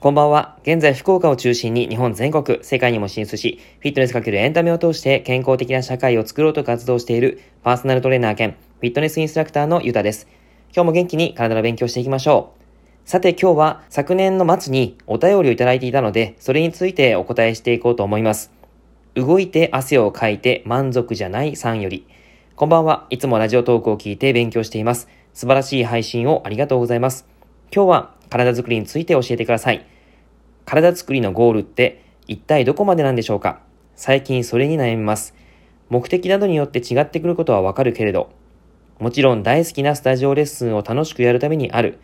[0.00, 0.58] こんばんは。
[0.62, 10.26] 現在、福岡を中心に日本全国、世界にも進出し、フィットネスかけるエンタメを通して健康的な社会を作ろうと活動しているパーソナルトレーナー兼フィットネスインストラクターのゆたです。
[10.74, 12.52] 今日も元気に体の勉強していきましょ
[13.06, 13.08] う。
[13.08, 18.50] さて今日は昨年の末にお便りをいただいていたので、それについてお答えしていこうと思います。
[19.14, 22.08] 動いて汗をかいて満足じゃない3より。
[22.56, 23.08] こんばんは。
[23.10, 25.08] いつもラジオトークを聞いて勉強しています。
[25.32, 27.26] 素晴らしい配信をありがとうございます。
[27.74, 29.84] 今日は体づくりについて教えてください。
[30.64, 33.58] 体作りのゴールって一体どこまでなんでしょうか？
[33.96, 35.34] 最近それに悩みます。
[35.88, 38.30] 目的などによって違ってくることはわかるけれど、
[39.00, 41.98] もちろん大好きなスタジオレッスンを楽しくやるためにある。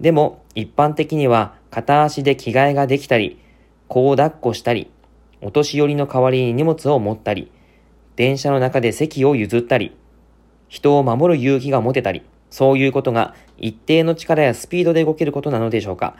[0.00, 3.38] でも一般的には片足で着替えができたり、
[3.86, 4.90] 子を抱っこしたり、
[5.40, 7.52] お年寄りの代わりに荷物を持ったり、
[8.16, 9.96] 電車の中で席を譲ったり、
[10.68, 16.16] 人を守る勇気が持てたり、そういうことが一定の力やスピードで動けることなのでしょうか。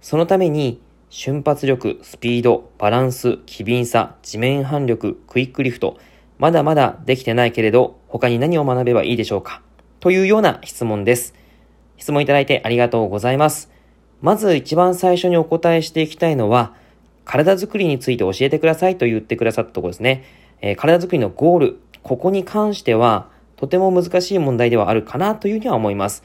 [0.00, 5.96] そのために瞬発力、スピード、バランス、機敏さ、地面反力、クイックリフト、
[6.38, 9.62] まだまだできてないけれど、他に何を学べばいいでしょうか
[10.00, 11.34] というような質問です。
[11.96, 13.70] 質問いただいてありがとうございます。
[14.20, 16.74] まず一番最初にお答えしていきたいのは、
[17.24, 20.24] 体づくりについて教えてくださいと言ってくださったところですね。
[20.60, 26.22] えー、体づくりのゴール、ここに関しては、とても難しい問題ではあるかなというふうには思います。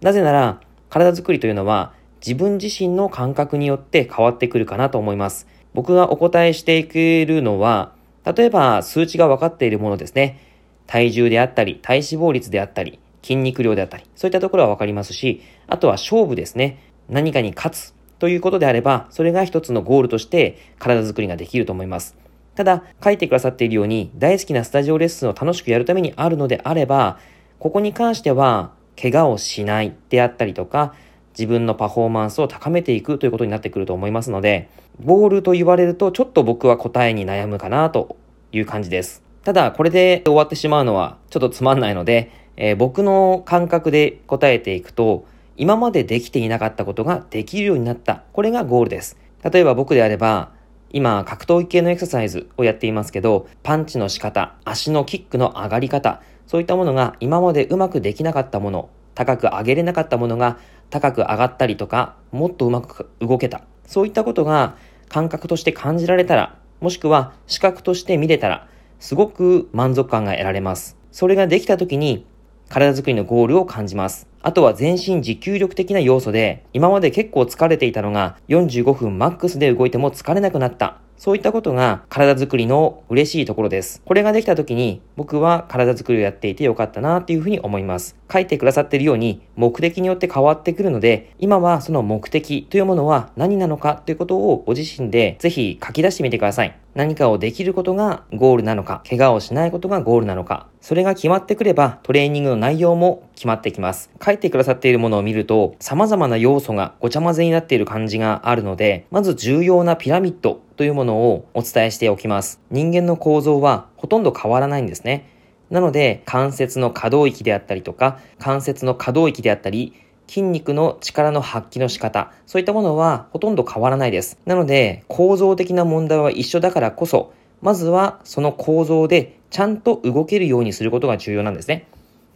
[0.00, 1.92] なぜなら、体づくりというのは、
[2.24, 5.46] 自分自身の感覚によって変わってくるかなと思います。
[5.74, 7.92] 僕がお答えしていけるのは、
[8.24, 10.40] 例えば数値が分かっているものですね。
[10.86, 16.78] 体重であったり、体脂肪率であったり、筋肉量であったり、そういったところは分かりますし、あとは勝負ですね。
[17.08, 22.16] 何かに勝つということであれば、それが一つのゴールとして体づくりができると思います。
[22.54, 27.18] ただ、書いてくださっているように、大好きなスタジオレッスンを楽しくやるためにあるのであれば、
[27.58, 30.94] ここに関しては、怪我をしないであったりとか、
[31.36, 34.68] 自分のパフォーマンスを高めていくということになってくると思いますので、
[35.00, 38.16] ボールと言われるとちょっと僕は答えに悩むかなと
[38.52, 39.22] いう感じです。
[39.42, 45.26] ただ、これで終わってしまうのはちょっとつまんないので、えー、僕の感覚で答えていくと、
[45.56, 48.22] 今までできていなかったことができるようになった。
[48.32, 49.16] これがゴールです。
[49.42, 50.52] 例えば僕であれば、
[50.94, 60.56] 今、格闘技系のエクササイズをやっていますけど、パンチの仕方、足のキックの上がり方、そういったものが今までうまくできなかったもの、高く上げれなかったものが
[60.90, 63.62] 高く上がったりとか、もっとうまく動けた。
[63.88, 64.76] そういったことが
[65.08, 68.68] 感覚として感じられたら、もしくは視覚として見れたら、
[69.00, 70.96] すごく満足感が得られます。
[71.10, 72.24] それができた時に、
[72.68, 74.28] 体づくりのゴールを感じます。
[74.46, 80.98] あとは全身持久力的な要素で、今まで結構疲れていたのが45分マックスで動いても疲れなくなった。
[81.16, 84.02] そういったことが体づくりの嬉しいところです。
[84.04, 88.16] これができた時に僕は体づくりをやっていてよかったなっていうふうに思います。
[88.30, 96.76] 書いてくださっているように目的によって変わってくるので、今はその目的というものは何なのかということをご自身でぜひ書き出してみてください。
[96.94, 104.10] 何かをできることがゴールなのか、怪我をしないことがゴールなのか、それが決まってくればトレーニングの内容も決まってきます。
[104.24, 112.60] 書いてくださっているものを見ると様々な要素がごちゃ混ぜになっている感じがあるので、まず重要なピラミッドというものをお伝えしておきます。
[112.70, 115.30] 人間の構造はほとんど変わらないんですね。
[115.70, 119.94] なので、関節の可動域であったりとか、関節の可動域であったり、
[120.26, 124.38] 筋肉の力の発揮の仕方、そういったものはほとんど変わらないです。
[124.46, 131.86] なので、構造的な問題は一緒だからこそ、まずはその構造でちゃんと動けるようにすることが重要なんですね。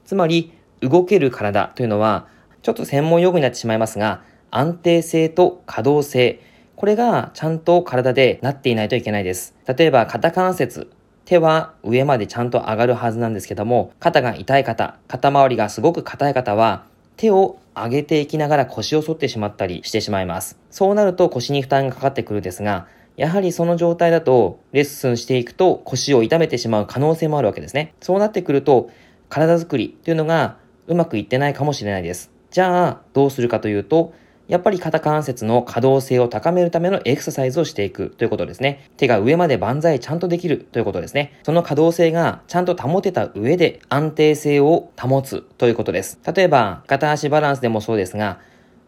[0.04, 2.26] つまり、動ける体というのは、
[2.62, 6.40] ちょっと専門用語になってしまいますが、安定性と可動性、
[6.76, 9.54] これがちゃんと体でなっていないといけないです。
[9.66, 10.90] 例えば、肩関節、
[11.24, 16.84] 手は上までちゃんと上がるはずなんですけども、肩が痛い方、肩周りがすごく硬い方は、
[17.16, 20.58] 手を上げていきながら腰を反ってしまったりしてしまいます。
[20.70, 27.92] そうなると腰に負担がかかってくるんですが、やはりその状態だとレッスンしていくと腰を痛めてしまう可能性もあるわけですね。
[28.00, 28.90] そうなってくると
[29.28, 30.56] 体づくりというのが
[30.88, 32.32] うまくいってないかもしれないです。
[32.50, 34.14] じゃあどうするかというと
[34.48, 38.90] やっぱり肩関節の可動性を高めるためのエクササイズをしていくということですね。
[38.96, 41.38] 手が上まで万歳ちゃんとできるということですね。
[41.42, 46.18] その可動性がちゃんと保てた上で安定性を保つということです。
[46.34, 48.40] 例えば、片足バランスでもそうですが、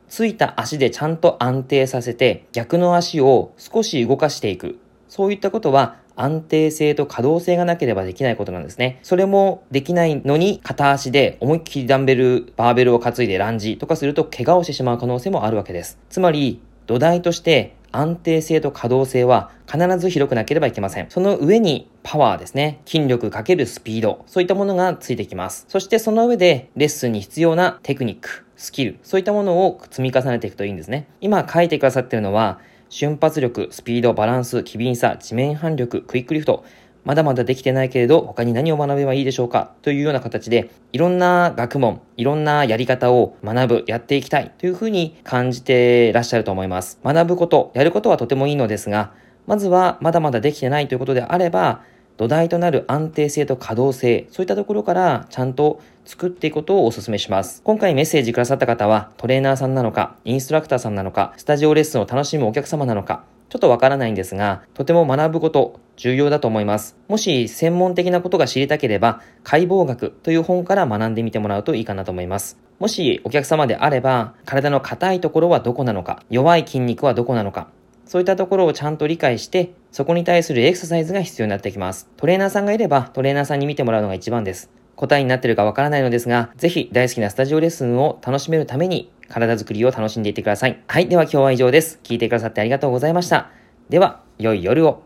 [0.08, 4.78] ついた足でちゃんと安定させて逆の足を少し動かしていく。
[5.08, 8.98] そういったことは安定性と可動性がなければできないことなんですね。
[9.02, 15.98] それもできないのに片足で思いっきりダンベル、バーベルを担いでランジとかすると怪我をしてしまう可能性もあるわけです。
[16.08, 21.10] つまり、土台として安定性と可動性は必ず広くなければいけません。
[21.10, 22.80] その上にパワーですね。
[22.86, 24.24] 筋力かけるスピード。
[24.26, 25.66] そういったものがついてきます。
[25.68, 31.06] そしてその上でレッスンに必要なテクニック、スキル、そういったものを積み重ねていくといいんですね。
[31.20, 32.60] 今書いてくださってるのは、
[32.90, 36.64] 瞬発力、スピード、バランス、機敏さ、地面反力、クイックリフト、
[37.04, 39.72] まだまだできてないけれど、他に何を学べばいいでしょうか？
[39.82, 46.98] というような形で、いろんな学問、いろんなやり方を学ぶ、やっていきたいというふうに感じてらっしゃると思います。
[47.04, 49.12] 学ぶこと、やることはとてもいいのですが、
[49.46, 51.82] まずはまだまだできてないということであれば、
[52.20, 57.62] 土台となる安定性と可動性、そういったところからちゃんと作っていくことをお勧めします。
[57.64, 66.94] 今回メッセージくださった方は、トレーナーさんなのか、インストラクターさんなのか、スタジオレッスンを楽しむお客様なのか、ちょっとわからないんですが、とても学ぶこと、重要だと思います。
[67.08, 72.58] もし専門的なことが知りたければ、解剖学という本から学んでみてもらうといいかなと思います。
[72.78, 77.68] もしお客様であれば、体の硬いところはどこなのか、弱い筋肉はどこなのか、
[78.10, 82.08] そういったところをちゃんと理解して、そこに対するエクササイズが必要になってきます。
[82.16, 84.68] トレーナーさんがいれば、トレーナーさんに見てもらうのが一番です。
[84.96, 90.82] 答えになってるかわからないのですが、ぜひ大好きなスタジオレッスンを楽しめるために体づくりを楽しんでいってください。
[90.88, 91.06] はい。
[91.06, 92.00] では今日は以上です。
[92.02, 93.52] 聞いてくださってありがとうございました。
[93.88, 95.04] では、良い夜を。